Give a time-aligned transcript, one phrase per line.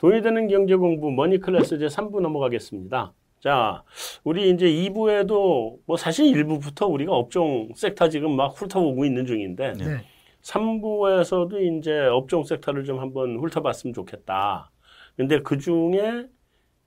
[0.00, 3.12] 돈이 되는 경제 공부 머니 클래스 이제 3부 넘어가겠습니다.
[3.40, 3.82] 자,
[4.24, 9.84] 우리 이제 2부에도 뭐 사실 1부부터 우리가 업종 섹터 지금 막 훑어보고 있는 중인데 네.
[10.42, 14.70] 3부에서도 이제 업종 섹터를 좀 한번 훑어봤으면 좋겠다.
[15.16, 16.26] 근데 그 중에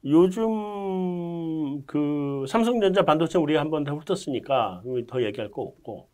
[0.05, 6.09] 요즘 그 삼성전자 반도체 우리가 한번 더 훑었으니까 더 얘기할 거 없고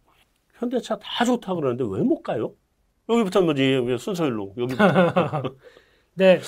[0.60, 2.54] 현대차 다 좋다 그러는데 왜 못 가요?
[3.10, 4.86] 여기부터 뭐지 순서일로 여기부터
[6.16, 6.39] 네,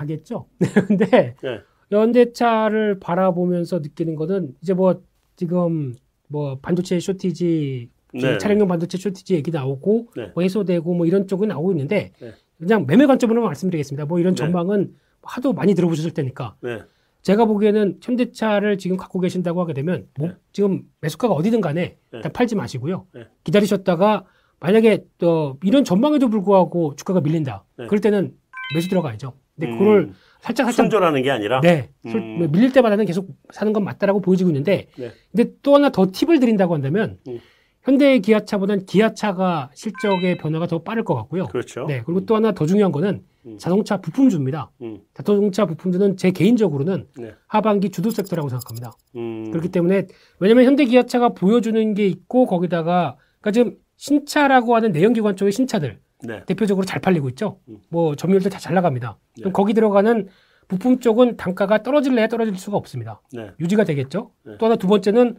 [0.00, 0.46] 가겠죠.
[0.86, 1.60] 근데 네.
[1.90, 5.02] 현대차를 바라보면서 느끼는 거는 이제 뭐
[5.36, 5.94] 지금
[6.28, 8.38] 뭐 반도체 쇼티지 네.
[8.38, 10.30] 차량용 반도체 쇼티지 얘기 나오고 네.
[10.34, 12.32] 뭐 해소되고 뭐 이런 쪽은 나오고 있는데 네.
[12.58, 14.06] 그냥 매매 관점으로 말씀드리겠습니다.
[14.06, 14.38] 뭐 이런 네.
[14.38, 16.80] 전망은 하도 많이 들어보셨을 테니까 네.
[17.22, 20.34] 제가 보기에는 현대차를 지금 갖고 계신다고 하게 되면 뭐 네.
[20.52, 21.98] 지금 매수가가 어디든 간에 네.
[22.12, 23.06] 일단 팔지 마시고요.
[23.12, 23.26] 네.
[23.44, 24.24] 기다리셨다가
[24.60, 27.64] 만약에 또 이런 전망에도 불구하고 주가가 밀린다.
[27.76, 27.86] 네.
[27.86, 28.34] 그럴 때는
[28.74, 29.32] 매수 들어가야죠.
[29.60, 31.90] 근데 음, 그거를 살짝 살짝 순조라는 게 아니라 네.
[32.10, 32.38] 솔- 음.
[32.38, 35.10] 뭐 밀릴 때마다는 계속 사는 건 맞다라고 보여지고 있는데 네.
[35.30, 37.38] 근데 또 하나 더 팁을 드린다고 한다면 음.
[37.82, 41.46] 현대 기아차보단 기아차가 실적의 변화가 더 빠를 것 같고요.
[41.46, 41.86] 그렇죠.
[41.86, 42.02] 네.
[42.04, 43.56] 그리고 또 하나 더 중요한 거는 음.
[43.58, 44.70] 자동차 부품주입니다.
[44.82, 47.32] 음, 자동차 부품주는 제 개인적으로는 네.
[47.46, 48.92] 하반기 주도 섹터라고 생각합니다.
[49.16, 50.06] 음, 그렇기 때문에
[50.40, 56.44] 왜냐면 현대 기아차가 보여주는 게 있고 거기다가 그러니까 지금 신차라고 하는 내연기관 쪽의 신차들 네.
[56.46, 57.58] 대표적으로 잘 팔리고 있죠.
[57.68, 57.78] 음.
[57.88, 59.18] 뭐 점유율도 다 잘 나갑니다.
[59.36, 59.42] 네.
[59.42, 60.28] 그럼 거기 들어가는
[60.68, 63.20] 부품 쪽은 단가가 떨어질래야 떨어질 수가 없습니다.
[63.32, 63.50] 네.
[63.58, 64.30] 유지가 되겠죠.
[64.44, 64.56] 네.
[64.58, 65.36] 또 하나 두 번째는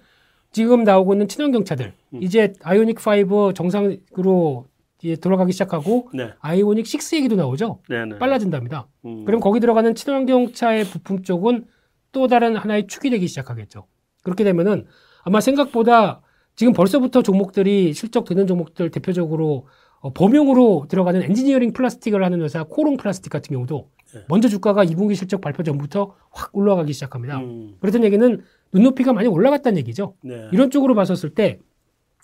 [0.51, 2.23] 지금 나오고 있는 친환경 차들 음.
[2.23, 2.97] 이제 아이오닉
[3.31, 4.67] 5 정상으로
[5.01, 6.31] 이제 돌아가기 시작하고 네.
[6.39, 7.79] 아이오닉 6 얘기도 나오죠.
[7.89, 8.05] 네.
[8.05, 8.17] 네.
[8.17, 8.87] 빨라진답니다.
[9.05, 11.65] 음, 그럼 거기 들어가는 친환경 차의 부품 쪽은
[12.11, 13.85] 또 다른 하나의 축이 되기 시작하겠죠.
[14.23, 14.85] 그렇게 되면은
[15.23, 16.21] 아마 생각보다
[16.55, 19.67] 지금 벌써부터 종목들이 실적 되는 종목들 대표적으로
[20.01, 24.21] 어, 범용으로 들어가는 엔지니어링 플라스틱을 하는 회사 코오롱 플라스틱 같은 경우도 네.
[24.27, 27.39] 먼저 주가가 2분기 실적 발표 전부터 확 올라가기 시작합니다.
[27.39, 28.41] 음, 그렇다는 얘기는
[28.73, 30.15] 눈높이가 많이 올라갔다는 얘기죠.
[30.21, 30.49] 네.
[30.51, 31.59] 이런 쪽으로 봤었을 때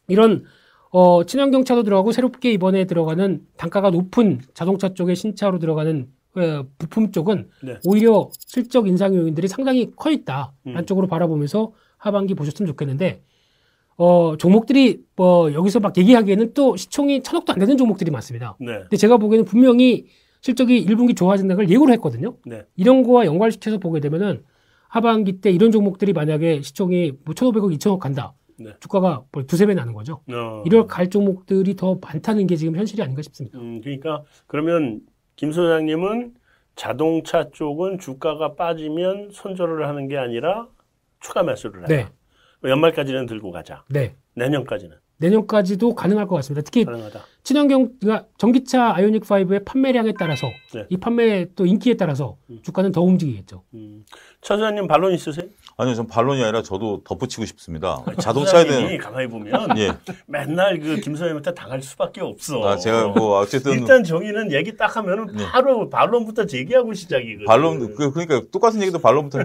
[0.08, 0.44] 이런
[0.90, 7.12] 어, 친환경 차도 들어가고 새롭게 이번에 들어가는 단가가 높은 자동차 쪽의 신차로 들어가는 어, 부품
[7.12, 7.78] 쪽은 네.
[7.86, 10.54] 오히려 실적 인상 요인들이 상당히 커 있다.
[10.66, 10.86] 음.
[10.86, 13.22] 쪽으로 바라보면서 하반기 보셨으면 좋겠는데
[13.98, 18.56] 어, 종목들이 뭐 여기서 막 얘기하기에는 또 시총이 천억도 안 되는 종목들이 많습니다.
[18.60, 18.80] 네.
[18.82, 20.06] 근데 제가 보기에는 분명히
[20.42, 22.38] 실적이 1분기 좋아진다는 걸 예고를 했거든요.
[22.46, 22.64] 네.
[22.76, 24.44] 이런 거와 연관시켜서 보게 되면은
[24.88, 28.34] 하반기 때 이런 종목들이 만약에 시총이 뭐 1,500억, 2,000억 간다.
[28.60, 28.74] 네.
[28.80, 30.22] 주가가 뭐 두세 배 나는 거죠.
[30.32, 30.64] 어.
[30.66, 33.58] 이럴 갈 종목들이 더 많다는 게 지금 현실이 아닌가 싶습니다.
[33.58, 35.02] 음, 그러니까 그러면
[35.36, 36.34] 김 소장님은
[36.76, 40.68] 자동차 쪽은 주가가 빠지면 손절을 하는 게 아니라
[41.20, 41.88] 추가 매수를 해라.
[41.88, 42.08] 네.
[42.64, 43.84] 연말까지는 들고 가자.
[43.90, 44.16] 네.
[44.36, 46.64] 내년까지는 내년까지도 가능할 것 같습니다.
[46.64, 47.22] 특히 가능하다.
[47.44, 50.86] 친환경, 그러니까 전기차 아이오닉 5의 판매량에 따라서 네.
[50.90, 52.60] 이 판매 또 인기에 따라서 음.
[52.62, 53.64] 주가는 더 움직이겠죠.
[53.74, 54.06] 음.
[54.42, 55.48] 차 소장님 반론 있으세요?
[55.80, 58.04] 아니요, 전 반론이 아니라 저도 덧붙이고 싶습니다.
[58.20, 59.92] 자동차에 대한 가만히 보면 예.
[60.26, 62.68] 맨날 그 김소장님한테 당할 수밖에 없어.
[62.68, 65.46] 아, 제가 뭐 어쨌든 일단 정의는 얘기 딱 하면은 네.
[65.46, 67.46] 바로 반론부터 제기하고 시작이거든.
[67.46, 69.44] 반론 그 그러니까 똑같은 얘기도 반론부터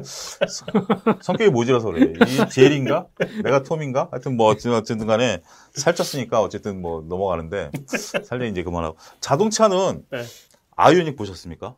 [1.21, 2.15] 성격이 모질라서 그래.
[2.27, 3.09] 이 젤인가?
[3.45, 4.09] 내가 톰인가?
[4.11, 5.43] 하여튼 뭐 어쨌든 어쨌든 간에
[5.77, 7.71] 살쪘으니까 어쨌든 뭐 넘어가는데
[8.25, 10.23] 살려 이제 그만하고 자동차는 네.
[10.77, 11.77] 아이오닉 보셨습니까?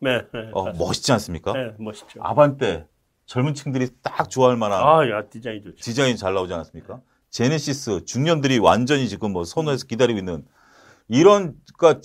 [0.00, 0.72] 네, 네, 어.
[0.72, 1.52] 멋있지 않습니까?
[1.52, 2.18] 네, 멋있죠.
[2.20, 2.86] 아반떼
[3.26, 5.76] 젊은 층들이 딱 좋아할 만한 아, 야 디자인 좋죠.
[5.82, 7.00] 디자인 잘 나오지 않았습니까?
[7.30, 10.44] 제네시스 중년들이 완전히 지금 뭐 선호해서 기다리고 있는
[11.08, 12.00] 이런 그러니까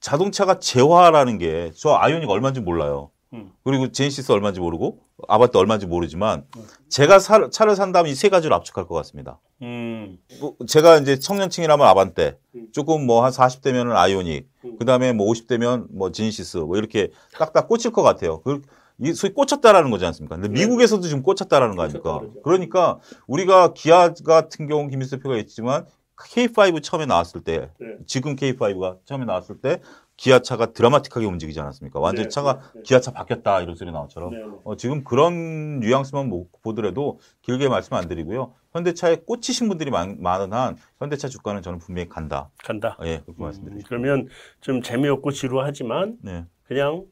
[0.00, 3.10] 자동차가 재화라는 게 저 아이오닉 얼마인지 몰라요.
[3.32, 3.50] 음.
[3.64, 6.64] 그리고 제네시스 얼마인지 모르고 아바떼 얼마인지 모르지만 음.
[6.88, 9.40] 제가 사- 차를 산다면 이 세 가지를 압축할 것 같습니다.
[9.62, 12.68] 음, 뭐 제가 이제 청년층이라면 아반떼, 음.
[12.72, 14.78] 조금 뭐 한 40대면은 아이오닉, 음.
[14.78, 18.40] 그다음에 뭐 50대면 뭐 제네시스 뭐 이렇게 딱딱 꽂힐 것 같아요.
[18.42, 18.62] 그,
[19.00, 20.36] 이 소위 꽂혔다라는 거지 않습니까?
[20.36, 20.60] 근데 네.
[20.60, 22.12] 미국에서도 지금 꽂혔다라는 거 아닙니까?
[22.12, 22.42] 꽂혔다 그러죠.
[22.42, 25.86] 그러니까 우리가 기아 같은 경우 김민수 대표가 있지만
[26.16, 27.96] K5 처음에 나왔을 때, 네.
[28.06, 29.80] 지금 K5가 처음에 나왔을 때
[30.16, 32.00] 기아차가 드라마틱하게 움직이지 않았습니까?
[32.00, 32.82] 완전히 네, 차가 네, 네.
[32.82, 34.30] 기아차 바뀌었다 이런 소리 나왔처럼.
[34.30, 34.44] 네, 네.
[34.64, 38.52] 어, 지금 그런 뉘앙스만 못 보더라도 길게 말씀 안 드리고요.
[38.72, 42.50] 현대차에 꽂히신 분들이 많, 많은 한 현대차 주가는 저는 분명히 간다.
[42.64, 42.98] 간다.
[43.04, 43.86] 예, 그렇게 음, 말씀드리죠.
[43.86, 44.26] 그러면
[44.60, 46.44] 좀 재미없고 지루하지만 네.
[46.64, 47.04] 그냥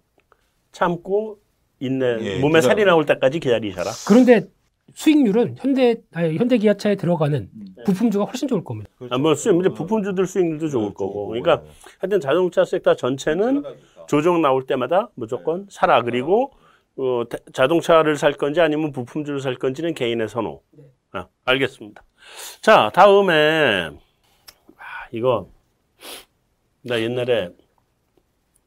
[0.73, 1.39] 참고
[1.81, 2.63] 인내 예, 몸에 기다려.
[2.63, 3.91] 살이 나올 때까지 기다리셔라.
[4.09, 4.47] 그런데
[4.95, 7.51] 수익률은 현대 아니, 현대 기아차에 들어가는
[7.85, 8.91] 부품주가 훨씬 좋을 겁니다.
[9.11, 11.29] 아, 뭐 수익 이제 부품주들 수익률도 좋을 거고.
[11.29, 11.63] 그러니까
[11.99, 13.63] 하여튼 자동차 섹터 전체는
[14.09, 16.03] 조정 나올 때마다 무조건 사라.
[16.03, 16.53] 그리고
[16.97, 20.63] 어, 대- 자동차를 살 건지 아니면 부품주를 살 건지는 개인의 선호.
[21.13, 22.03] 아, 알겠습니다.
[22.63, 23.91] 자, 다음에
[24.79, 24.83] 아,
[25.13, 25.49] 이거
[26.83, 27.51] 나 옛날에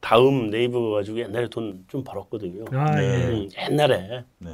[0.00, 2.64] 다음 네이버 가지고 옛날에 돈 좀 벌었거든요.
[2.72, 3.02] 아, 네.
[3.02, 3.26] 예.
[3.28, 4.24] 음, 옛날에.
[4.38, 4.50] 네.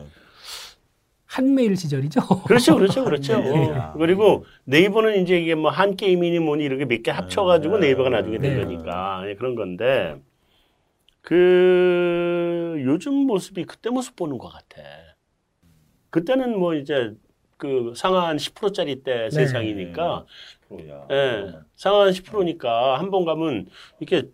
[1.27, 2.21] 한메일 시절이죠.
[2.47, 3.39] 그렇죠, 그렇죠, 그렇죠.
[3.43, 3.71] 네.
[3.71, 3.93] 어.
[3.99, 7.89] 그리고 네이버는 이제 이게 뭐 한 게임이니 뭐니 이렇게 몇 개 합쳐가지고 네.
[7.89, 8.65] 네이버가 나중에 된 네.
[8.65, 10.17] 거니까 예, 그런 건데
[11.21, 14.81] 그 요즘 모습이 그때 모습 보는 것 같아.
[16.11, 17.13] 그때는 뭐 이제
[17.59, 20.25] 그 상한 10%짜리 때 세상이니까.
[21.11, 23.67] 예, 상한 10%니까 한 번 가면
[24.01, 24.29] 이렇게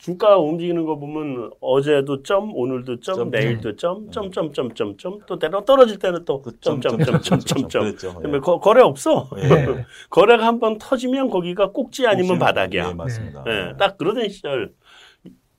[0.00, 4.96] 주가 움직이는 거 보면 어제도 점, 오늘도 점, 점, 내일도 점, 점, 점, 점, 점,
[4.96, 8.40] 점, 또 때로 떨어질 때는 또 점, 점, 점, 점, 점, 점.
[8.40, 9.28] 거, 거래 없어.
[9.36, 9.84] 예.
[10.08, 12.88] 거래가 한 번 터지면 거기가 꼭지 아니면 바닥이야.
[12.88, 13.44] 네, 맞습니다.
[13.46, 14.72] 예, 딱 그러던 시절.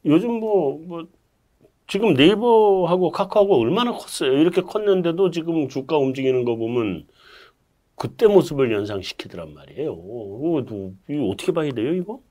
[0.06, 1.04] 요즘 뭐, 뭐,
[1.88, 4.34] 지금 네이버하고 카카오가 얼마나 컸어요.
[4.40, 7.06] 이렇게 컸는데도 지금 주가 움직이는 거 보면
[7.96, 9.94] 그때 모습을 연상시키더란 말이에요.
[11.10, 12.22] 이거 어떻게 봐야 돼요, 이거?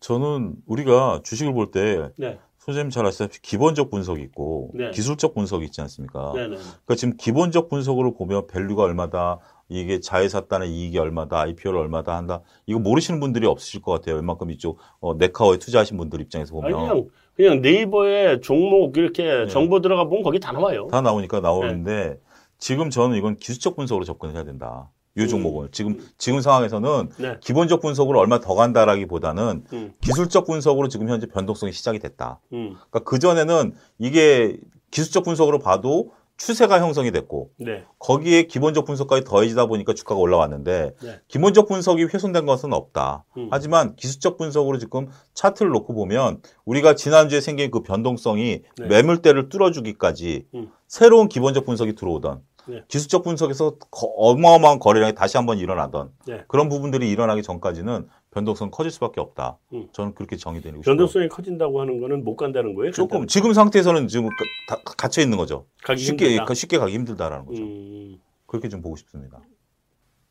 [0.00, 2.38] 저는 우리가 주식을 볼때 네.
[2.58, 4.90] 소장님 잘 아시다시피 기본적 분석이 있고 네.
[4.90, 6.32] 기술적 분석이 있지 않습니까?
[6.34, 6.56] 네네.
[6.56, 9.38] 그러니까 지금 기본적 분석으로 보면 value가 얼마다,
[9.70, 12.42] 이게 자회사단의 이익이 얼마다, IPO를 얼마다 한다.
[12.66, 14.16] 이거 모르시는 분들이 없으실 것 같아요.
[14.16, 19.46] 웬만큼 이쪽 어, 네카오에 투자하신 분들 입장에서 아니, 보면 그냥, 그냥 네이버에 종목 이렇게 네.
[19.46, 20.88] 정보 들어가 보면 거기 다 나와요.
[20.90, 22.20] 다 나오니까 나오는데 네.
[22.58, 24.90] 지금 저는 이건 기술적 분석으로 접근해야 된다.
[25.24, 27.36] 이 종목을 지금 지금 상황에서는 네.
[27.40, 32.40] 기본적 분석으로 얼마 더 간다라기보다는 음, 기술적 분석으로 지금 현재 변동성이 시작이 됐다.
[32.52, 34.58] 음, 그러니까 그 전에는 이게
[34.90, 37.84] 기술적 분석으로 봐도 추세가 형성이 됐고 네.
[37.98, 41.20] 거기에 기본적 분석까지 더해지다 보니까 주가가 올라왔는데 네.
[41.26, 43.24] 기본적 분석이 훼손된 것은 없다.
[43.36, 43.48] 음.
[43.50, 48.86] 하지만 기술적 분석으로 지금 차트를 놓고 보면 우리가 지난주에 생긴 그 변동성이 네.
[48.86, 50.70] 매물대를 뚫어주기까지 음.
[50.86, 52.84] 새로운 기본적 분석이 들어오던 네.
[52.88, 56.44] 기술적 분석에서 거- 어마어마한 거래량이 다시 한번 일어나던 네.
[56.48, 59.58] 그런 부분들이 일어나기 전까지는 변동성 커질 수밖에 없다.
[59.72, 59.88] 음.
[59.92, 60.82] 저는 그렇게 정의되고 싶어요.
[60.82, 62.92] 변동성이 커진다고 하는 거는 못 간다는 거예요?
[62.92, 65.66] 조금 지금 상태에서는 지금 가- 다 갇혀 있는 거죠.
[65.82, 66.54] 가기 쉽게 힘들다.
[66.54, 67.62] 쉽게 가기 힘들다라는 거죠.
[67.62, 69.40] 음, 그렇게 좀 보고 싶습니다.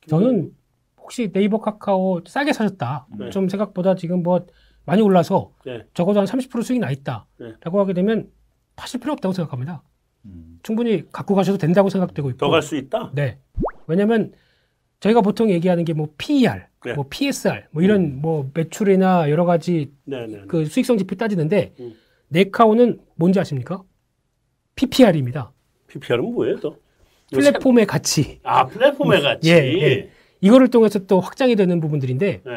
[0.08, 0.52] 저는
[1.00, 3.08] 혹시 네이버 카카오 싸게 사셨다.
[3.18, 3.30] 네.
[3.32, 4.46] 좀 생각보다 지금 뭐
[4.86, 5.86] 많이 올라서 네.
[5.94, 7.26] 적어도 한 30% 수익 나 있다.
[7.40, 7.54] 네.
[7.62, 8.30] 라고 하게 되면
[8.76, 9.84] 파실 필요 없다고 생각합니다.
[10.26, 10.60] 음.
[10.64, 12.38] 충분히 갖고 가셔도 된다고 생각되고 있고.
[12.38, 13.12] 더 갈 수 있다?
[13.16, 13.38] 네.
[13.88, 14.34] 왜냐면
[15.00, 16.94] 저희가 보통 얘기하는 게 뭐 PER, 네.
[16.94, 20.42] 뭐 PSR, 뭐 이런 뭐 매출이나 여러 가지 네 네.
[20.48, 21.94] 그 수익성 지표 따지는데 음.
[22.30, 23.84] 네카오는 뭔지 아십니까?
[24.76, 25.52] PPR입니다.
[25.88, 26.78] PPR은 뭐예요, 또?
[27.32, 28.40] 플랫폼의 가치.
[28.44, 29.52] 아, 플랫폼의 가치.
[29.52, 30.10] 예, 예.
[30.42, 32.52] 이거를 통해서 또 확장이 되는 부분들인데 네.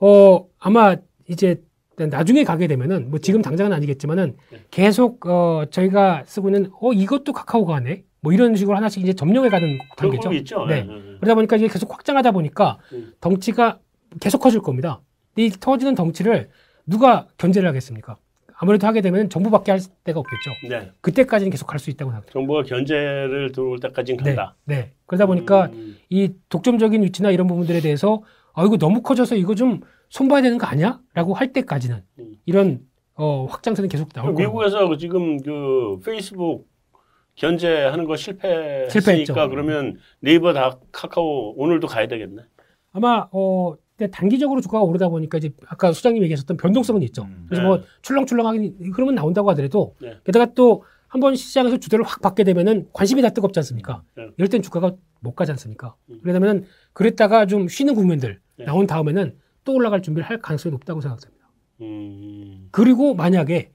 [0.00, 0.96] 어 아마
[1.28, 1.62] 이제
[2.04, 4.60] 나중에 가게 되면은 뭐 지금 당장은 아니겠지만은 네.
[4.70, 9.48] 계속 어 저희가 쓰고 있는 어 이것도 카카오가 하네 뭐 이런 식으로 하나씩 이제 점령해
[9.48, 10.28] 가는 단계죠.
[10.28, 10.66] 거 있죠.
[10.66, 10.82] 네.
[10.82, 10.94] 네.
[10.94, 11.02] 네.
[11.20, 13.12] 그러다 보니까 이게 계속 확장하다 보니까 음.
[13.20, 13.78] 덩치가
[14.20, 15.00] 계속 커질 겁니다.
[15.36, 16.50] 이 터지는 덩치를
[16.86, 18.16] 누가 견제를 하겠습니까?
[18.58, 20.50] 아무래도 하게 되면 정부밖에 할 데가 없겠죠.
[20.70, 20.90] 네.
[21.02, 22.30] 그때까지는 계속 갈 수 있다고 생각해요.
[22.32, 24.54] 정부가 견제를 들어올 때까지는 네, 간다.
[24.64, 24.92] 네.
[25.06, 28.22] 그러다 보니까 음, 이 독점적인 위치나 이런 부분들에 대해서
[28.54, 31.00] 아 이거 너무 커져서 이거 좀 손봐야 되는 거 아니야?
[31.14, 32.34] 라고 할 때까지는 음.
[32.46, 32.80] 이런
[33.14, 34.48] 어, 확장세는 계속 나올 거예요.
[34.48, 36.68] 미국에서 그 지금 그 페이스북
[37.34, 39.34] 견제하는 거 실패했으니까 실패했죠.
[39.34, 42.42] 그러면 네이버 다 카카오 오늘도 가야 되겠네.
[42.92, 47.22] 아마 어 근데 단기적으로 주가가 오르다 보니까 이제 아까 수장님 얘기하셨던 변동성은 있죠.
[47.24, 47.46] 음.
[47.48, 47.68] 그래서 네.
[47.68, 50.16] 뭐 출렁출렁하긴 그러면 나온다고 하더라도 네.
[50.24, 54.02] 게다가 또 한 번 시장에서 주도를 확 받게 되면은 관심이 다 뜨겁지 않습니까?
[54.16, 54.28] 네.
[54.36, 55.94] 이럴 땐 주가가 못 가지 않습니까?
[56.10, 56.18] 음.
[56.20, 58.64] 그러다면은 그랬다가 좀 쉬는 국면들 네.
[58.64, 61.46] 나온 다음에는 또 올라갈 준비를 할 가능성이 높다고 생각합니다.
[61.82, 63.70] 음, 그리고 만약에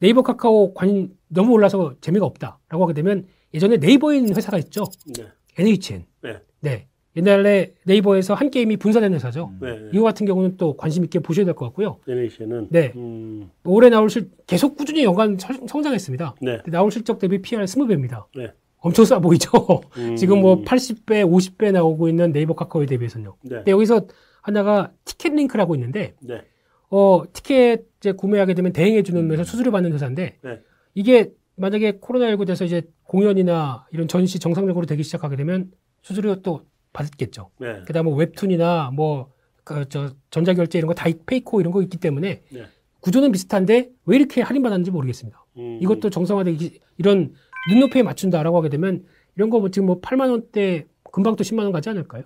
[0.00, 4.84] 네이버 카카오 관 너무 올라서 재미가 없다라고 하게 되면 예전에 네이버인 회사가 있죠.
[5.16, 5.26] 네.
[5.58, 6.04] NHN.
[6.22, 6.40] 네.
[6.60, 6.88] 네.
[7.16, 9.50] 옛날에 네이버에서 한 게임이 분사된 회사죠.
[9.52, 9.58] 음.
[9.60, 9.90] 네.
[9.92, 11.98] 이거 같은 경우는 또 관심 있게 보셔야 될 것 같고요.
[12.06, 12.92] 네네시는 네.
[12.96, 16.36] 음, 올해 나올 실 계속 꾸준히 연간 설- 성장했습니다.
[16.42, 16.58] 네.
[16.66, 18.26] 나올 실적 대비 PR 20배입니다.
[18.36, 18.52] 네.
[18.78, 19.50] 엄청 싸 보이죠?
[19.96, 23.34] 음, 지금 뭐 80배, 50배 나오고 있는 네이버 카카오에 대비해서는요.
[23.42, 23.56] 네.
[23.56, 24.06] 근데 여기서
[24.42, 26.42] 하나가 티켓 링크라고 있는데 네.
[26.90, 30.60] 어, 티켓 이제 구매하게 되면 대행해 주는 회사 수수료 받는 회사인데 네.
[30.94, 35.70] 이게 만약에 코로나19 돼서 이제 공연이나 이런 전시 정상적으로 되기 시작하게 되면
[36.02, 37.50] 수수료 또 받겠죠.
[37.60, 37.82] 네.
[37.86, 39.30] 그다음에 웹툰이나 뭐
[39.64, 42.62] 그 저 전자결제 이런 거다 페이코 이런 거 있기 때문에 네.
[43.00, 45.44] 구조는 비슷한데 왜 이렇게 할인 받았는지 모르겠습니다.
[45.58, 47.34] 음, 이것도 정상화되기 이런
[47.70, 49.04] 눈높이에 맞춘다라고 하게 되면
[49.36, 52.22] 이런 거뭐 지금 뭐 8만 원대 금방 또 10만 원 가지 않을까요?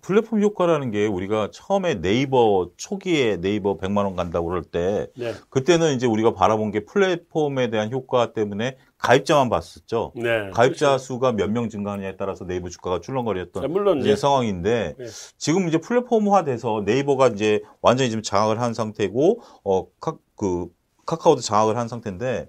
[0.00, 5.34] 플랫폼 효과라는 게 우리가 처음에 네이버 초기에 네이버 100만 원 간다고 그럴 때 네.
[5.50, 10.12] 그때는 이제 우리가 바라본 게 플랫폼에 대한 효과 때문에 가입자만 봤었죠.
[10.16, 10.50] 네.
[10.52, 15.04] 가입자 수가 몇 명 증가하느냐에 따라서 네이버 주가가 자, 출렁거렸던 물론 이제 이제 상황인데 네.
[15.36, 20.68] 지금 이제 플랫폼화돼서 네이버가 이제 완전히 지금 장악을 한 상태고 어그
[21.06, 22.48] 카카오도 장악을 한 상태인데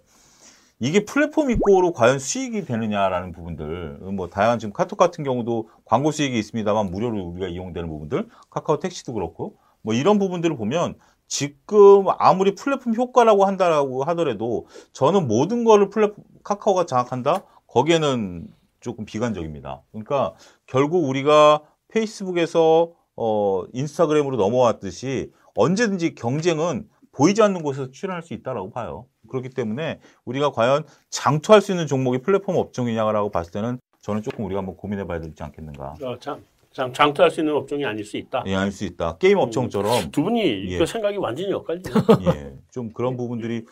[0.79, 6.37] 이게 플랫폼 입고로 과연 수익이 되느냐라는 부분들 뭐 다양한 지금 카톡 같은 경우도 광고 수익이
[6.37, 10.95] 있습니다만 무료로 우리가 이용되는 부분들 카카오 택시도 그렇고 뭐 이런 부분들을 보면
[11.27, 18.47] 지금 아무리 플랫폼 효과라고 한다라고 하더라도 저는 모든 거를 플랫폼 카카오가 장악한다 거기에는
[18.81, 19.81] 조금 비관적입니다.
[19.91, 20.33] 그러니까
[20.67, 29.05] 결국 우리가 페이스북에서 어 인스타그램으로 넘어왔듯이 언제든지 경쟁은 보이지 않는 곳에서 출현할 수 있다라고 봐요.
[29.29, 34.59] 그렇기 때문에 우리가 과연 장투할 수 있는 종목이 플랫폼 업종이냐라고 봤을 때는 저는 조금 우리가
[34.59, 35.95] 한번 고민해 봐야 되지 않겠는가.
[36.03, 38.43] 어, 장, 장, 장투할 수 있는 업종이 아닐 수 있다.
[38.47, 39.17] 예, 알수 있다.
[39.17, 40.77] 게임 업종처럼 두 분이 예.
[40.77, 41.89] 그 생각이 완전히 엇갈리네.
[42.27, 43.65] 예, 좀 그런 부분들이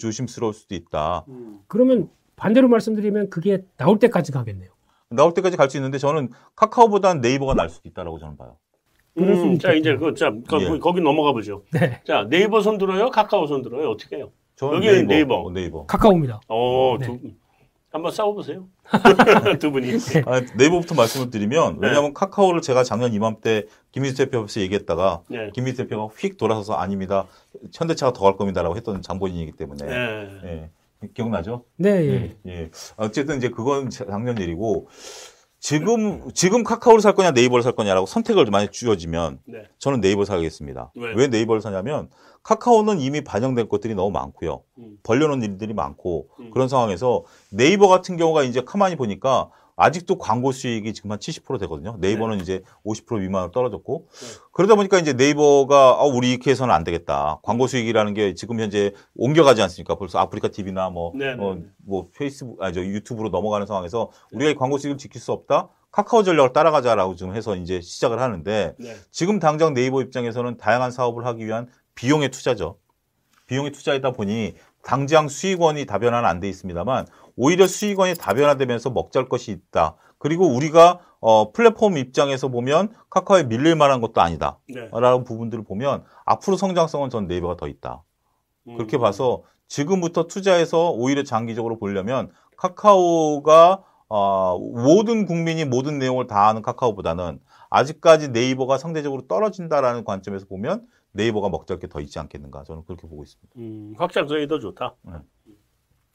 [0.00, 1.24] 조심스러울 수도 있다.
[1.68, 4.70] 그러면 반대로 말씀드리면 그게 나올 때까지 가겠네요.
[5.10, 8.56] 나올 때까지 갈 수 있는데 저는 카카오보다는 네이버가 날 수도 있다라고 저는 봐요.
[9.16, 9.78] 그럴 수 음, 자 있겠군요.
[9.80, 10.78] 이제 그, 자, 거, 예.
[10.78, 11.62] 거기 넘어가 보죠.
[11.72, 12.00] 네.
[12.04, 13.90] 자 네이버 손 들어요, 카카오 손 들어요.
[13.90, 14.30] 어떻게 해요?
[14.56, 15.36] 저는 여기는 네이버.
[15.42, 15.86] 어, 네이버.
[15.86, 16.40] 카카오입니다.
[16.48, 17.06] 어, 네.
[17.06, 17.18] 두,
[17.90, 18.66] 한번 싸워보세요.
[19.58, 19.90] 두 분이.
[20.26, 21.88] 아, 네이버부터 말씀을 드리면 네.
[21.88, 25.50] 왜냐하면 카카오를 제가 작년 이맘때 김민수 대표 앞에서 얘기했다가 네.
[25.54, 27.26] 김민수 대표가 휙 돌아서서 아닙니다.
[27.74, 30.40] 현대차가 더 갈 겁니다라고 했던 장본인이기 때문에 네.
[30.44, 30.70] 예.
[31.14, 31.64] 기억나죠?
[31.76, 32.36] 네, 예.
[32.46, 32.70] 예.
[32.96, 34.88] 어쨌든 이제 그건 작년 일이고
[35.58, 39.64] 지금 지금 카카오를 살 거냐 네이버를 살 거냐라고 선택을 만약 주어지면 네.
[39.78, 40.92] 저는 네이버 사겠습니다.
[40.94, 41.14] 왜?
[41.14, 42.08] 왜 네이버를 사냐면
[42.42, 44.62] 카카오는 이미 반영된 것들이 너무 많고요.
[44.78, 44.98] 음.
[45.02, 46.50] 벌려놓은 일들이 많고 음.
[46.50, 51.96] 그런 상황에서 네이버 같은 경우가 이제 가만히 보니까 아직도 광고 수익이 지금 한 70% 되거든요.
[52.00, 54.26] 네이버는 이제 50% 미만으로 떨어졌고 네.
[54.52, 57.40] 그러다 보니까 이제 네이버가 아, 우리 이렇게 해서는 안 되겠다.
[57.42, 59.96] 광고 수익이라는 게 지금 현재 옮겨가지 않습니까?
[59.96, 61.62] 벌써 아프리카 TV나 뭐, 네, 네, 어, 네.
[61.84, 65.68] 뭐 페이스북, 아, 저 유튜브로 넘어가는 상황에서 우리가 이 광고 수익을 지킬 수 없다.
[65.92, 68.96] 카카오 전략을 따라가자라고 지금 해서 이제 시작을 하는데 네.
[69.10, 72.78] 지금 당장 네이버 입장에서는 다양한 사업을 하기 위한 비용의 투자죠.
[73.46, 79.96] 비용의 투자이다 보니 당장 수익원이 다변화는 안 돼 있습니다만 오히려 수익원이 다변화되면서 먹잘 것이 있다.
[80.18, 84.58] 그리고 우리가 어, 플랫폼 입장에서 보면 카카오에 밀릴 만한 것도 아니다.
[84.68, 84.88] 네.
[84.92, 88.02] 라는 부분들을 보면 앞으로 성장성은 전 네이버가 더 있다.
[88.64, 89.00] 그렇게 음.
[89.00, 97.40] 봐서 지금부터 투자해서 오히려 장기적으로 보려면 카카오가 어, 모든 국민이 모든 내용을 다 아는 카카오보다는
[97.70, 103.24] 아직까지 네이버가 상대적으로 떨어진다라는 관점에서 보면 네이버가 먹잘 게 더 있지 않겠는가 저는 그렇게 보고
[103.24, 103.52] 있습니다.
[103.56, 104.94] 음, 확장성이 더 좋다.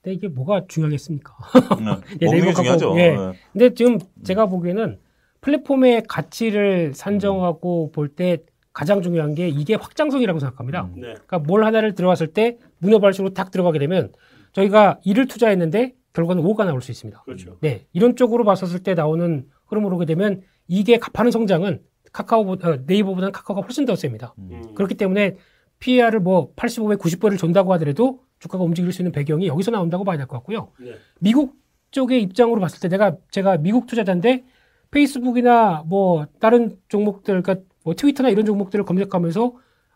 [0.01, 1.33] 근데 이게 뭐가 중요하겠습니까?
[1.79, 2.17] 네.
[2.21, 2.89] 예, 먹는 게 네이버 중요하죠.
[2.89, 3.11] 카카오, 예.
[3.11, 3.33] 네.
[3.53, 4.99] 근데 지금 제가 보기에는
[5.41, 8.37] 플랫폼의 가치를 산정하고 볼때
[8.73, 10.83] 가장 중요한 게 이게 확장성이라고 생각합니다.
[10.83, 10.93] 음.
[10.95, 11.13] 네.
[11.13, 14.11] 그러니까 뭘 하나를 들어갔을 때 문어발식으로 딱 들어가게 되면
[14.53, 17.23] 저희가 1을 투자했는데 결과는 5가 나올 수 있습니다.
[17.23, 17.57] 그렇죠.
[17.61, 17.85] 네.
[17.93, 21.81] 이런 쪽으로 봤었을 때 나오는 흐름으로 오게 되면 이게 갚하는 성장은
[22.11, 24.33] 카카오보다, 어, 네이버보다는 카카오가 훨씬 더 셉니다.
[24.37, 24.73] 음.
[24.75, 25.37] 그렇기 때문에
[25.79, 30.25] PER을 뭐 85배, 90배를 준다고 하더라도 주가가 움직일 수 있는 배경이 여기서 나온다고 봐야 될
[30.27, 30.71] 것 같고요.
[30.79, 30.95] 네.
[31.19, 31.55] 미국
[31.91, 34.43] 쪽의 입장으로 봤을 때 내가 제가 미국 투자자인데
[34.89, 39.53] 페이스북이나 뭐 다른 종목들 그러니까 뭐 트위터나 이런 종목들을 검색하면서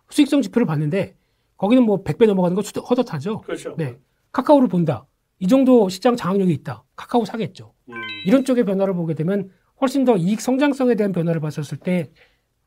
[0.09, 1.15] 수익성 지표를 봤는데
[1.57, 3.41] 거기는 뭐 100배 넘어가는 거 추- 허젓하죠.
[3.41, 3.75] 그렇죠.
[3.77, 3.97] 네.
[4.31, 5.05] 카카오를 본다.
[5.39, 6.83] 이 정도 시장 장악력이 있다.
[6.95, 7.73] 카카오 사겠죠.
[7.89, 7.95] 음.
[8.25, 9.49] 이런 쪽의 변화를 보게 되면
[9.81, 12.11] 훨씬 더 이익 성장성에 대한 변화를 봤었을 때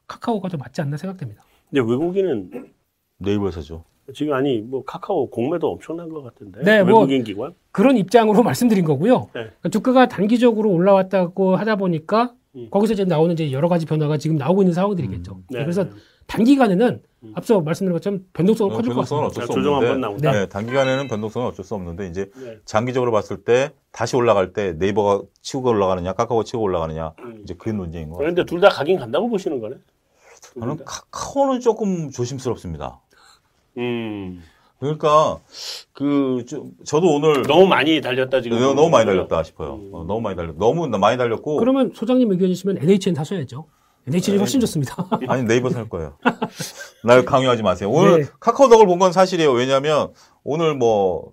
[0.06, 1.44] 카카오가 더 맞지 않나 생각됩니다.
[1.70, 2.72] 근데 외국인은
[3.18, 3.84] 네이버 사죠.
[4.14, 8.84] 지금 아니 뭐 카카오 공매도 엄청난 것 같은데 네, 뭐- 외국인 기관 그런 입장으로 말씀드린
[8.84, 9.28] 거고요.
[9.34, 9.42] 네.
[9.60, 12.68] 그러니까 주가가 단기적으로 올라왔다고 하다 보니까 음.
[12.70, 15.40] 거기서 이제 나오는 이제 여러 가지 변화가 지금 나오고 있는 상황들이겠죠.
[15.50, 15.58] 네.
[15.60, 15.86] 그래서
[16.26, 17.32] 단기간에는 음.
[17.34, 19.44] 앞서 말씀드린 것처럼 변동성은 어, 커질 것 변동성은 같습니다.
[19.44, 20.32] 어쩔 수 조정 없는데 한번 나온다.
[20.32, 22.56] 네, 단기간에는 변동성은 어쩔 수 없는데 이제 네.
[22.64, 27.40] 장기적으로 봤을 때 다시 올라갈 때 네이버가 치고 올라가느냐 카카오가 치고 올라가느냐 음.
[27.42, 28.32] 이제 그게 논쟁인 것 같아요.
[28.34, 29.76] 그런데 둘 다 가긴 간다고 보시는 거네.
[30.42, 30.84] 둘 저는 다?
[30.86, 33.00] 카카오는 조금 조심스럽습니다.
[33.78, 34.42] 음.
[34.80, 35.38] 그러니까
[35.92, 38.60] 그 좀, 저도 오늘 너무 많이 달렸다 지금.
[38.60, 39.74] 너무, 너무 많이 달렸다 싶어요.
[39.74, 39.90] 음.
[39.92, 40.54] 어, 너무 많이 달렸.
[40.56, 43.66] 너무 많이 달렸고 그러면 소장님 의견이시면 NHN 사셔야죠.
[44.06, 44.38] NHN이 네.
[44.38, 44.94] 훨씬 좋습니다.
[45.28, 46.16] 아니 네이버 살 거예요.
[47.04, 47.90] 날 강요하지 마세요.
[47.90, 48.28] 오늘 네.
[48.40, 49.52] 카카오덕을 본 건 사실이에요.
[49.52, 50.12] 왜냐하면
[50.44, 51.32] 오늘 뭐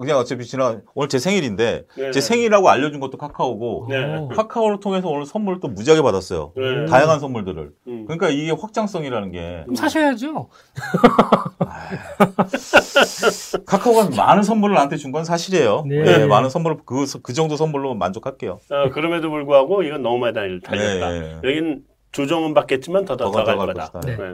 [0.00, 2.20] 그냥 어차피 지난 오늘 제 생일인데 네, 제 네.
[2.20, 3.96] 생일이라고 알려준 것도 카카오고 네.
[4.02, 4.28] 어.
[4.34, 6.52] 카카오를 통해서 오늘 선물을 또 무지하게 받았어요.
[6.56, 6.86] 네.
[6.86, 7.70] 다양한 선물들을.
[7.86, 8.04] 음.
[8.06, 10.48] 그러니까 이게 확장성이라는 게 그럼 사셔야죠.
[13.66, 15.82] 카카오가 많은 선물을 나한테 준 건 사실이에요.
[15.88, 16.02] 네.
[16.04, 18.60] 네, 많은 선물 그, 그 정도 선물로 만족할게요.
[18.70, 21.10] 어, 그럼에도 불구하고 이건 너무 많이 달- 달렸다.
[21.10, 21.36] 네, 네.
[21.42, 23.90] 여기는 조정은 받겠지만 더더 더갈갈 거다.
[23.90, 24.00] 것이다.
[24.00, 24.16] 네.
[24.16, 24.24] 네.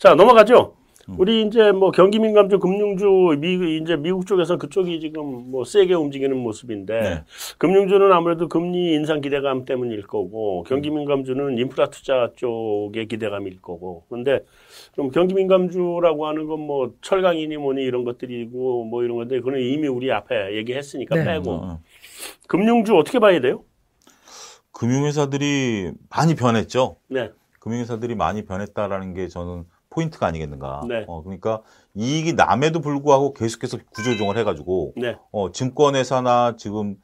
[0.00, 0.74] 자 넘어가죠.
[1.08, 1.14] 음.
[1.18, 6.36] 우리 이제 뭐 경기 민감주 금융주 미 이제 미국 쪽에서 그쪽이 지금 뭐 세게 움직이는
[6.36, 7.24] 모습인데 네.
[7.58, 14.40] 금융주는 아무래도 금리 인상 기대감 때문일 거고 경기 민감주는 인프라 투자 쪽의 기대감일 거고 근데
[14.94, 19.88] 좀 경기 민감주라고 하는 건 뭐 철강이니 뭐니 이런 것들이고 뭐 이런 건데 그거는 이미
[19.88, 21.24] 우리 앞에 얘기했으니까 네.
[21.24, 21.80] 빼고 어, 어.
[22.48, 23.62] 금융주 어떻게 봐야 돼요?
[24.72, 26.96] 금융회사들이 많이 변했죠.
[27.08, 29.64] 네, 금융회사들이 많이 변했다라는 게 저는
[29.96, 30.82] 포인트가 아니겠는가.
[30.86, 31.04] 네.
[31.08, 31.62] 어, 그러니까
[31.94, 36.96] 이익이 남에도 불구하고 계속해서 구조조정을 해가지고 네, 어, 증권회사나 지금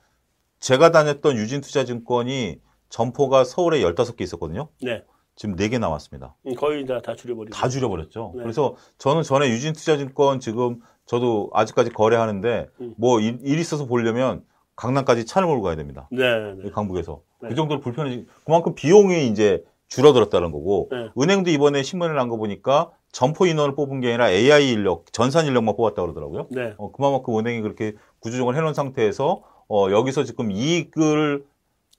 [0.60, 4.68] 제가 다녔던 유진투자증권이 점포가 서울에 15개 있었거든요.
[4.82, 5.02] 네.
[5.34, 6.36] 지금 4개 남았습니다.
[6.46, 7.56] 음, 거의 다, 다 줄여버리고.
[7.56, 8.34] 다 줄여버렸죠.
[8.36, 8.42] 네.
[8.42, 12.94] 그래서 저는 전에 유진투자증권 지금 저도 아직까지 거래하는데 음.
[12.98, 14.44] 뭐일 있어서 보려면
[14.76, 16.08] 강남까지 차를 몰고 가야 됩니다.
[16.12, 16.70] 네, 네.
[16.70, 17.22] 강북에서.
[17.40, 17.48] 네.
[17.48, 19.64] 그 정도로 불편해지, 그만큼 비용이 이제
[19.96, 21.10] 줄어들었다는 거고, 네.
[21.20, 25.76] 은행도 이번에 신문을 난 거 보니까 점포 인원을 뽑은 게 아니라 AI 인력, 전산 인력만
[25.76, 26.46] 뽑았다고 그러더라고요.
[26.50, 26.74] 네.
[26.78, 31.44] 어, 그만큼 은행이 그렇게 구조조정을 해놓은 상태에서, 어, 여기서 지금 이익을,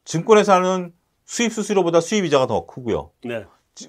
[0.06, 0.92] 증권회사는
[1.26, 3.12] 수입 수수료보다 수입 이자가 더 크고요.
[3.24, 3.46] 네.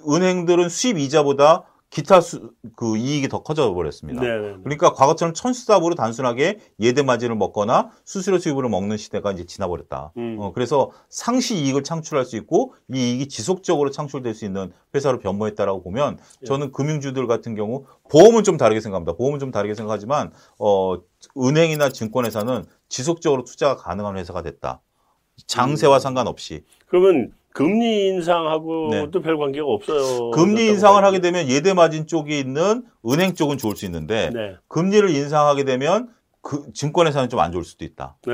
[0.08, 4.20] 은행들은 수입 이자보다 기타 수, 그 이익이 더 커져 버렸습니다.
[4.20, 4.26] 네.
[4.26, 4.56] 네.
[4.64, 10.12] 그러니까 과거처럼 천수답으로 단순하게 예대 마진을 먹거나 수수료 수입으로 먹는 시대가 이제 지나버렸다.
[10.16, 10.36] 음.
[10.40, 15.84] 어, 그래서 상시 이익을 창출할 수 있고 이 이익이 지속적으로 창출될 수 있는 회사로 변모했다라고
[15.84, 16.46] 보면 예.
[16.46, 19.12] 저는 금융주들 같은 경우 보험은 좀 다르게 생각합니다.
[19.12, 20.96] 보험은 좀 다르게 생각하지만 어,
[21.38, 24.80] 은행이나 증권회사는 지속적으로 투자가 가능한 회사가 됐다.
[24.82, 25.42] 음.
[25.46, 30.00] 장세와 상관없이 그러면 금리 인상하고도 별 관계가 없어요.
[30.00, 30.30] 네.
[30.34, 34.56] 금리 인상을 하게 되면 예대 마진 쪽에 있는 은행 쪽은 좋을 수 있는데 네.
[34.66, 36.08] 금리를 인상하게 되면
[36.40, 38.16] 그 증권회사는 좀 안 좋을 수도 있다.
[38.26, 38.32] 네.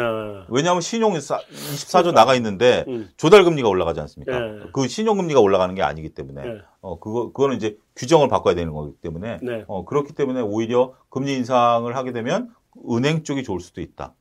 [0.48, 3.10] 왜냐하면 신용이 24조 나가 있는데 음.
[3.18, 4.40] 조달 금리가 올라가지 않습니까?
[4.40, 4.60] 네.
[4.72, 6.58] 그 신용 금리가 올라가는 게 아니기 때문에 네.
[6.80, 9.64] 어 그거 그거는 이제 규정을 바꿔야 되는 거기 때문에 네.
[9.66, 12.48] 어 그렇기 때문에 오히려 금리 인상을 하게 되면
[12.90, 14.14] 은행 쪽이 좋을 수도 있다.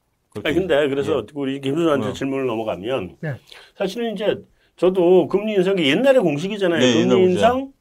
[0.44, 1.24] 아니, 근데 그래서 예.
[1.36, 2.14] 우리 김수환한테 어.
[2.14, 3.36] 질문을 넘어가면 네.
[3.78, 4.44] 사실은 이제
[4.80, 6.80] 저도 금리 인상이 옛날에 공식이잖아요.
[6.80, 7.74] 네, 금리 인상,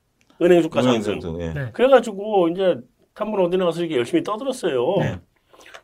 [0.43, 1.21] 은행 주가 상승.
[1.21, 1.53] 상승, 예.
[1.53, 1.71] 네.
[1.73, 2.77] 그래가지고 이제
[3.15, 4.97] 탐문 어디 나가서 이렇게 열심히 떠들었어요.
[4.99, 5.19] 네.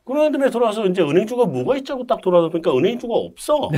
[0.04, 3.70] 그러는 다음에 돌아와서 이제 은행주가 뭐가 있자고 딱 돌아서 보니까 은행주가 없어.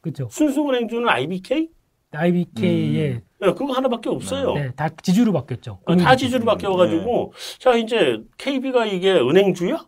[0.00, 0.28] 그렇죠.
[0.30, 1.68] 순수 은행주는 IBK?
[2.12, 4.54] IBK의 네, 그거 하나밖에 없어요.
[4.54, 5.80] 네, 다 지주로 바뀌었죠.
[5.84, 9.86] 어, 다 지주로 바뀌어가지고 자 이제 KB가 이게 은행주야?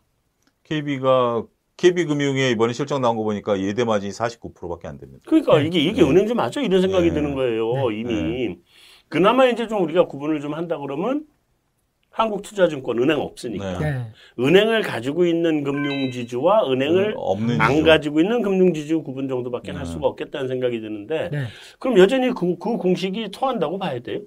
[0.65, 1.45] KB가
[1.79, 5.23] KB금융에 이번에 실적 나온 거 보니까 예대 마진이 49%밖에 안 됩니다.
[5.27, 5.67] 그러니까 네.
[5.67, 6.11] 이게 이게 네.
[6.11, 6.61] 은행주 맞죠?
[6.61, 7.15] 이런 생각이 네.
[7.15, 8.01] 드는 거예요 네.
[8.01, 8.59] 이미.
[9.09, 11.23] 그나마 이제 좀 우리가 구분을 좀 한다 그러면
[12.11, 13.91] 한국투자증권 은행 없으니까 네.
[13.93, 14.07] 네.
[14.41, 17.85] 은행을 가지고 있는 금융지주와 은행을 없는 안 지주.
[17.85, 19.91] 가지고 있는 금융지주 구분 정도밖에 할 네.
[19.91, 21.45] 수가 없겠다는 생각이 드는데 네.
[21.79, 24.19] 그럼 여전히 그, 그 공식이 통한다고 봐야 돼요?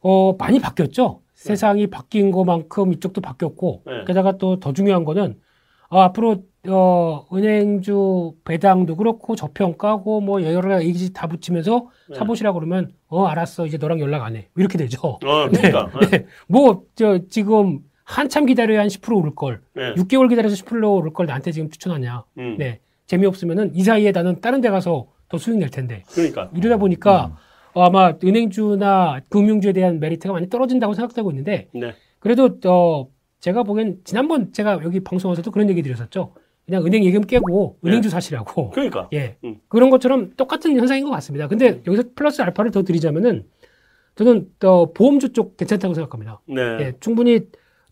[0.00, 1.22] 어, 많이 바뀌었죠.
[1.34, 4.04] 세상이 바뀐 것만큼 이쪽도 바뀌었고, 네.
[4.06, 5.36] 게다가 또 더 중요한 거는,
[5.88, 12.16] 어, 앞으로, 어, 은행주 배당도 그렇고, 저평가고, 뭐, 여러 가지 얘기 다 붙이면서 네.
[12.16, 13.66] 사보시라 그러면, 어, 알았어.
[13.66, 14.48] 이제 너랑 연락 안 해.
[14.56, 15.00] 이렇게 되죠.
[15.24, 15.90] 어, 그러니까.
[16.10, 16.26] 네.
[16.48, 19.94] 뭐, 저, 지금 한참 기다려야 한 10% 오를 걸, 네.
[19.94, 22.24] 6개월 기다려서 10% 오를 걸 나한테 지금 추천하냐.
[22.38, 22.80] 음, 네.
[23.06, 26.02] 재미없으면은 이 사이에 나는 다른 데 가서 더 수익 낼 텐데.
[26.08, 26.50] 그러니까.
[26.54, 27.36] 이러다 보니까
[27.72, 31.94] 어, 아마 은행주나 금융주에 대한 메리트가 많이 떨어진다고 생각되고 있는데 네.
[32.18, 33.08] 그래도 어,
[33.40, 36.34] 제가 보기엔 지난번 제가 여기 방송에서도 그런 얘기 드렸었죠.
[36.64, 38.70] 그냥 은행 예금 깨고 은행주 사시라고.
[38.70, 39.08] 그러니까.
[39.12, 39.36] 예.
[39.44, 39.58] 음.
[39.68, 41.46] 그런 것처럼 똑같은 현상인 것 같습니다.
[41.46, 43.46] 근데 여기서 플러스 알파를 더 드리자면은
[44.16, 46.40] 저는 어, 보험주 쪽 괜찮다고 생각합니다.
[46.48, 46.60] 네.
[46.80, 47.40] 예, 충분히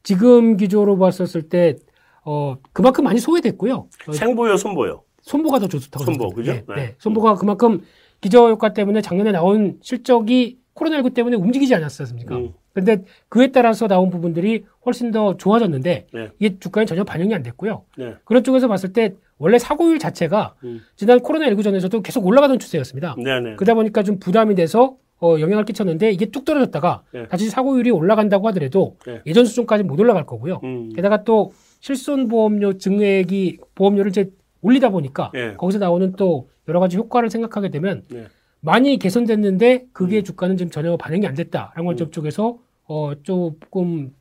[0.03, 1.77] 지금 기조로 봤었을 때
[2.25, 3.89] 어, 그만큼 많이 소외됐고요.
[4.09, 5.03] 어, 생보여, 손보여.
[5.23, 6.35] 손보가 더 좋다고 손보, 생각합니다.
[6.35, 6.53] 그죠?
[6.53, 6.87] 네, 네.
[6.89, 6.95] 네.
[6.99, 7.83] 손보가 그만큼
[8.21, 12.37] 기저 효과 때문에 작년에 나온 실적이 코로나19 때문에 움직이지 않았습니까?
[12.37, 12.53] 음.
[12.75, 16.31] 근데 그에 따라서 나온 부분들이 훨씬 더 좋아졌는데 네.
[16.39, 17.85] 이게 주가에 전혀 반영이 안 됐고요.
[17.97, 18.15] 네.
[18.25, 20.81] 그런 쪽에서 봤을 때 원래 사고율 자체가 음.
[20.97, 23.15] 지난 코로나19 전에서도 계속 올라가던 추세였습니다.
[23.17, 23.57] 네네.
[23.57, 27.29] 그러다 보니까 좀 부담이 돼서 어, 영향을 끼쳤는데 이게 뚝 떨어졌다가 네.
[27.29, 29.23] 다시 사고율이 올라간다고 하더라도 네.
[29.25, 30.61] 예전 수준까지 못 올라갈 거고요.
[30.65, 30.93] 음.
[30.95, 34.31] 게다가 또 실손 보험료 증액이 보험료를 이제
[34.63, 35.55] 올리다 보니까 네.
[35.55, 38.25] 거기서 나오는 또 여러 가지 효과를 생각하게 되면 네.
[38.65, 40.25] 많이 개선됐는데 그게 음.
[40.25, 42.11] 주가는 지금 전혀 반영이 안 됐다라는 걸 음.
[42.11, 44.15] 쪽에서 어 조금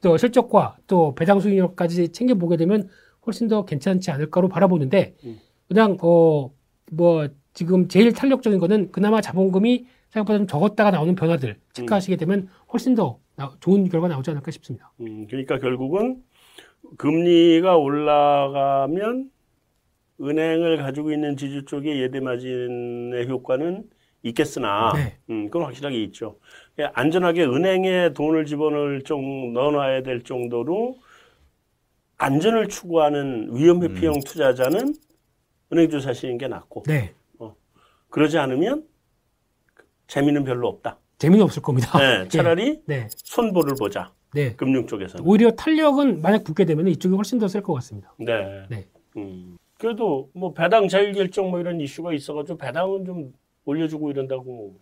[0.00, 2.88] 또 실적과 또 배당 수익률까지 챙겨 보게 되면
[3.26, 5.38] 훨씬 더 괜찮지 않을까로 바라보는데 음.
[5.68, 6.50] 그냥 어
[6.94, 12.94] 뭐 지금 제일 탄력적인 거는 그나마 자본금이 생각보다 좀 적었다가 나오는 변화들 체크하시게 되면 훨씬
[12.94, 14.92] 더 나- 좋은 결과 나오지 않을까 싶습니다.
[15.00, 16.22] 음, 그러니까 결국은
[16.98, 19.30] 금리가 올라가면
[20.22, 23.84] 은행을 가지고 있는 지주 쪽의 예대 마진의 효과는
[24.22, 25.18] 있겠으나 네.
[25.30, 26.38] 음, 그건 확실하게 있죠.
[26.78, 30.96] 예, 안전하게 은행에 돈을 집어넣을 정 넣어놔야 될 정도로
[32.18, 34.94] 안전을 추구하는 위험 회피형 투자자는
[35.72, 37.14] 은행주 사시는 게 낫고 네.
[38.10, 38.86] 그러지 않으면
[40.06, 40.98] 재미는 별로 없다.
[41.18, 41.98] 재미는 없을 겁니다.
[41.98, 43.08] 네, 차라리 네.
[43.10, 44.12] 손보를 보자.
[44.34, 44.54] 네.
[44.54, 45.26] 금융 쪽에서는.
[45.26, 48.14] 오히려 탄력은 만약 붙게 되면 이쪽이 훨씬 더 셀 것 같습니다.
[48.18, 48.66] 네.
[48.68, 48.86] 네.
[49.16, 49.56] 음.
[49.82, 53.32] 그래도 뭐 배당 자율 결정 뭐 이런 이슈가 있어가지고 배당은 좀
[53.64, 54.76] 올려주고 이런다고.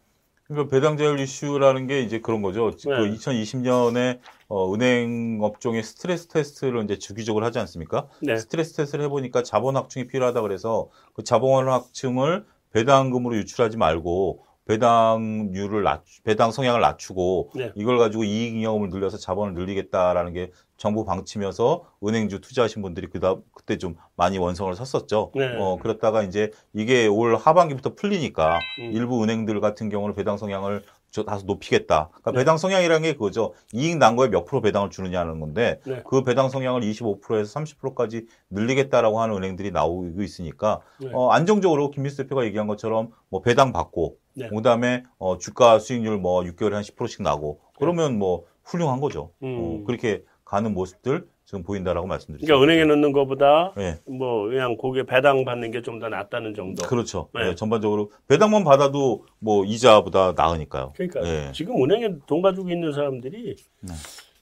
[0.44, 2.70] 그러니까 배당 자율 이슈라는 게 이제 그런 거죠.
[2.70, 3.10] 그 네.
[3.16, 8.08] 2020년에 어, 은행 업종의 스트레스 테스트를 이제 주기적으로 하지 않습니까?
[8.20, 8.36] 네.
[8.36, 16.04] 스트레스 테스트를 해보니까 자본 확충이 필요하다 그래서 그 자본 확충을 배당금으로 유출하지 말고 배당률을 낮,
[16.24, 17.72] 배당 성향을 낮추고 네.
[17.74, 20.50] 이걸 가지고 이익 이익을 늘려서 자본을 늘리겠다라는 게
[20.80, 25.30] 정부 방침이어서 은행주 투자하신 분들이 그다 그때 좀 많이 원성을 섰었죠.
[25.34, 25.54] 네.
[25.58, 28.90] 어 그렇다가 이제 이게 올 하반기부터 풀리니까 음.
[28.94, 32.08] 일부 은행들 같은 경우는 배당 성향을 저 다소 높이겠다.
[32.08, 32.38] 그러니까 네.
[32.38, 33.52] 배당 성향이라는 게 그거죠.
[33.74, 36.02] 이익 난 거에 몇 프로 배당을 주느냐는 건데 네.
[36.08, 41.10] 그 배당 성향을 25%에서 30%까지 늘리겠다라고 하는 은행들이 나오고 있으니까 네.
[41.12, 44.48] 어, 안정적으로 김민수 대표가 얘기한 것처럼 뭐 배당 받고 네.
[44.48, 49.32] 그다음에 어, 주가 수익률 뭐 6개월에 한 10%씩 나고 그러면 뭐 훌륭한 거죠.
[49.42, 49.58] 음.
[49.82, 52.44] 어, 그렇게 가는 모습들 지금 보인다라고 말씀드리죠.
[52.44, 54.00] 그러니까 은행에 넣는 것보다 네.
[54.08, 56.84] 뭐 그냥 거기에 배당 받는 게 좀 더 낫다는 정도.
[56.86, 57.28] 그렇죠.
[57.34, 57.44] 네.
[57.50, 60.92] 네, 전반적으로 배당만 받아도 뭐 이자보다 나으니까요.
[60.96, 61.52] 그러니까 네.
[61.52, 63.92] 지금 은행에 돈 가지고 있는 사람들이 네.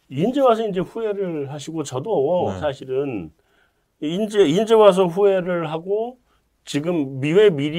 [0.08, 2.60] 인제 와서 이제 후회를 하시고 저도 네.
[2.60, 3.30] 사실은
[4.00, 6.16] 인제 인제 와서 후회를 하고
[6.64, 7.76] 지금 미왜 미리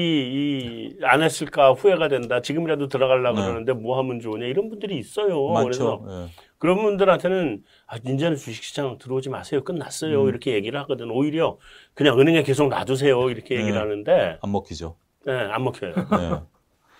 [0.96, 2.40] 이 안 했을까 후회가 된다.
[2.40, 3.42] 지금이라도 들어가려고 네.
[3.46, 5.48] 그러는데 뭐 하면 좋으냐 이런 분들이 있어요.
[5.48, 5.64] 많죠.
[5.64, 6.49] 그래서 예.
[6.60, 9.64] 그런 분들한테는 아, 이제는 주식시장 들어오지 마세요.
[9.64, 10.22] 끝났어요.
[10.24, 10.28] 음.
[10.28, 11.10] 이렇게 얘기를 하거든.
[11.10, 11.56] 오히려
[11.94, 13.30] 그냥 은행에 계속 놔두세요.
[13.30, 13.78] 이렇게 얘기를 네.
[13.78, 14.94] 하는데 안 먹히죠.
[15.24, 15.94] 네, 안 먹혀요.
[15.96, 16.40] 네.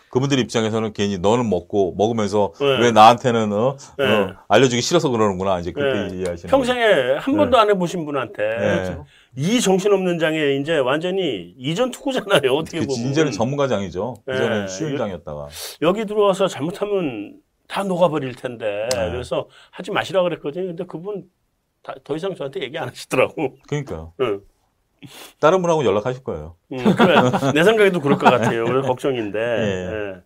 [0.09, 2.81] 그분들 입장에서는 괜히 너는 먹고 먹으면서 네.
[2.81, 4.05] 왜 나한테는 어, 네.
[4.07, 6.17] 어, 알려주기 싫어서 그러는구나 이제 그렇게 네.
[6.21, 8.99] 이해하시는 평생에 한 번도 안 해보신 분한테 네.
[9.37, 12.51] 이 정신없는 장에 이제 완전히 이전 투구잖아요.
[12.51, 13.11] 어떻게 그 보면.
[13.11, 14.17] 이제는 전문가장이죠.
[14.27, 14.33] 네.
[14.33, 15.49] 그전에는 쉬운장이었다가
[15.83, 17.35] 여기 들어와서 잘못하면
[17.71, 18.89] 다 녹아버릴 텐데.
[18.93, 19.11] 네.
[19.13, 20.67] 그래서 하지 마시라 그랬거든요.
[20.67, 21.25] 근데 그분
[21.83, 23.57] 다- 더 이상 저한테 얘기 안 하시더라고.
[23.69, 24.13] 그러니까요.
[24.21, 24.41] 응.
[25.39, 26.57] 다른 분하고 연락하실 거예요.
[26.73, 27.15] 음, 그래.
[27.55, 28.65] 내 생각에도 그럴 것 같아요.
[28.65, 29.39] 그래서 걱정인데.
[29.39, 30.15] 예.
[30.17, 30.21] 예.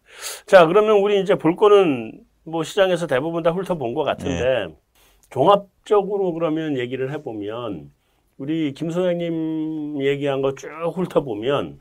[0.47, 4.75] 자, 그러면 우리 이제 볼 거는 뭐 시장에서 대부분 다 훑어본 것 같은데, 예.
[5.31, 7.91] 종합적으로 그러면 얘기를 해보면,
[8.39, 11.81] 우리 김 소장님 얘기한 거 쭉 훑어보면,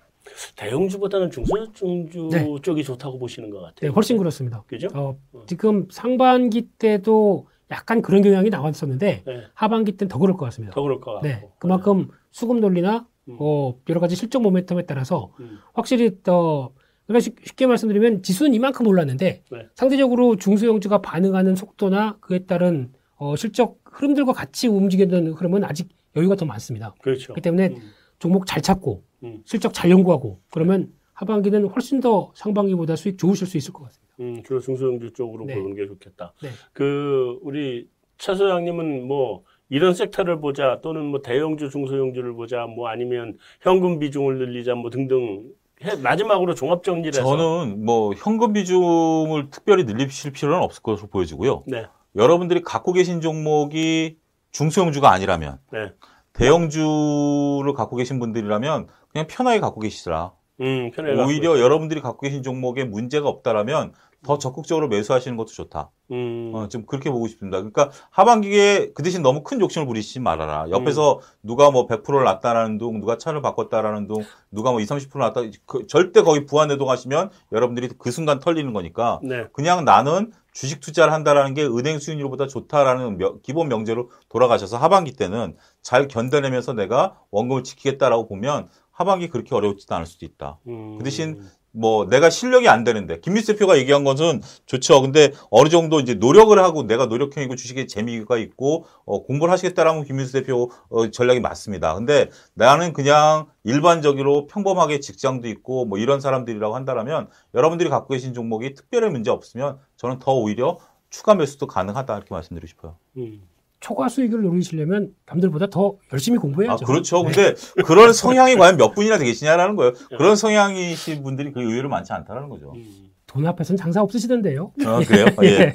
[0.56, 2.56] 대형주보다는 중소형주 네.
[2.62, 3.92] 쪽이 좋다고 보시는 것 네, 같아요.
[3.92, 4.64] 훨씬 그렇습니다.
[4.68, 4.88] 그죠?
[4.94, 9.42] 어, 지금 상반기 때도 약간 그런 경향이 나왔었는데 네.
[9.54, 10.74] 하반기 때는 더 그럴 것 같습니다.
[10.76, 11.28] 더 그럴 것 같고.
[11.28, 13.38] 네, 그만큼 수급 논리나 음.
[13.40, 15.58] 어, 여러 가지 실적 모멘텀에 따라서 음.
[15.74, 16.72] 확실히 더
[17.06, 19.68] 그러니까 쉽- 쉽게 말씀드리면 지수는 이만큼 올랐는데 네.
[19.76, 26.46] 상대적으로 중소형주가 반응하는 속도나 그에 따른 어, 실적 흐름들과 같이 움직이는 흐름은 아직 여유가 더
[26.46, 26.94] 많습니다.
[27.02, 27.28] 그렇죠.
[27.28, 27.92] 그렇기 때문에 음.
[28.20, 29.42] 종목 잘 찾고 음.
[29.46, 34.14] 실적 잘 연구하고 그러면 하반기는 훨씬 더 상반기보다 수익 좋으실 수 있을 것 같습니다.
[34.20, 35.56] 음, 주로 중소형주 쪽으로 네.
[35.56, 36.34] 보는 게 좋겠다.
[36.42, 36.50] 네.
[36.74, 43.38] 그 우리 최 소장님은 뭐 이런 섹터를 보자 또는 뭐 대형주 중소형주를 보자 뭐 아니면
[43.62, 45.52] 현금 비중을 늘리자 뭐 등등
[45.84, 51.64] 해, 마지막으로 종합 정리를 해서 저는 뭐 현금 비중을 특별히 늘리실 필요는 없을 것으로 보여지고요.
[51.68, 51.86] 네.
[52.16, 54.18] 여러분들이 갖고 계신 종목이
[54.52, 55.92] 중소형주가 아니라면 네.
[56.34, 60.34] 대형주를 갖고 계신 분들이라면 그냥 편하게 갖고 계시더라.
[60.62, 63.94] 음, 편하게 오히려 여러분들이 갖고 계신 종목에 문제가 없다라면
[64.26, 65.92] 더 적극적으로 매수하시는 것도 좋다.
[66.10, 66.52] 있- 음.
[66.54, 67.58] 어, 좀 그렇게 보고 싶습니다.
[67.58, 70.70] 그러니까 하반기에 그 대신 너무 큰 욕심을 부리시지 말아라.
[70.70, 75.42] 옆에서 누가 뭐 100%를 놨다라는 둥, 누가 차를 바꿨다라는 둥, 누가 뭐 20, 30% 놨다.
[75.66, 79.46] 그 절대 거기 부안해동 하시면 여러분들이 그 순간 털리는 거니까 네.
[79.52, 85.58] 그냥 나는 주식 투자를 한다라는 게 은행 수익률보다 좋다라는 명- 기본 명제로 돌아가셔서 하반기 때는
[85.82, 90.60] 잘 견뎌내면서 내가 원금을 지키겠다라고 보면 하반기 그렇게 어려웠지도 않을 수도 있다.
[90.68, 90.98] 음.
[90.98, 91.44] 그 대신
[91.76, 95.02] 뭐 내가 실력이 안 되는데 김민수 대표가 얘기한 것은 좋죠.
[95.02, 100.34] 근데 어느 정도 이제 노력을 하고 내가 노력형이고 주식에 재미가 있고 어, 공부를 하시겠다라면 김민수
[100.34, 101.96] 대표 어, 전략이 맞습니다.
[101.96, 108.76] 근데 나는 그냥 일반적으로 평범하게 직장도 있고 뭐 이런 사람들이라고 한다라면 여러분들이 갖고 계신 종목이
[108.76, 110.78] 특별히 문제 없으면 저는 더 오히려
[111.10, 112.98] 추가 매수도 가능하다 이렇게 말씀드리고 싶어요.
[113.18, 113.42] 음.
[113.84, 116.86] 초과 수익을 노리시려면 남들보다 더 열심히 아, 공부해야죠.
[116.86, 117.22] 그렇죠.
[117.24, 117.32] 네.
[117.34, 119.92] 근데 그런 성향이 과연 몇 분이나 되시냐라는 거예요.
[120.18, 122.72] 그런 성향이신 분들이 그 의외로 많지 않다라는 거죠.
[122.74, 123.12] 음.
[123.28, 124.72] 돈 앞에서는 장사 없으시던데요.
[124.86, 125.26] 아, 그래요?
[125.44, 125.74] 예.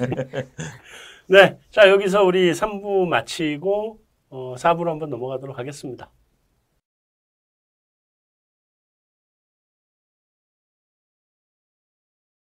[1.27, 1.59] 네.
[1.69, 3.99] 자, 여기서 우리 3부 마치고
[4.31, 6.09] 어, 4부로 한번 넘어가도록 하겠습니다.